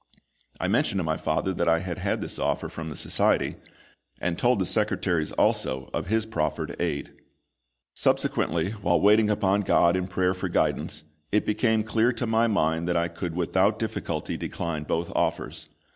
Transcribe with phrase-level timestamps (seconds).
[0.59, 3.57] I mentioned to my father that I had had this offer from the Society,
[4.19, 7.13] and told the secretaries also of his proffered aid.
[7.93, 12.87] Subsequently, while waiting upon GOD in prayer for guidance, it became clear to my mind
[12.89, 15.69] that I could without difficulty decline both offers.